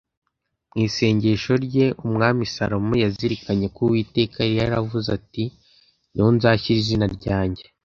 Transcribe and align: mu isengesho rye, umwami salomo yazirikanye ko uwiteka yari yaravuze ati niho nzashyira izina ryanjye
mu 0.71 0.77
isengesho 0.87 1.53
rye, 1.65 1.85
umwami 2.05 2.43
salomo 2.55 2.93
yazirikanye 3.03 3.67
ko 3.75 3.79
uwiteka 3.87 4.37
yari 4.43 4.55
yaravuze 4.61 5.07
ati 5.17 5.43
niho 6.11 6.29
nzashyira 6.35 6.79
izina 6.83 7.07
ryanjye 7.17 7.63